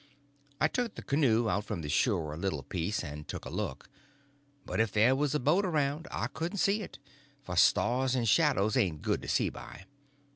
[0.59, 3.87] I took the canoe out from the shore a little piece, and took a look;
[4.65, 6.97] but if there was a boat around I couldn't see it,
[7.43, 9.85] for stars and shadows ain't good to see by.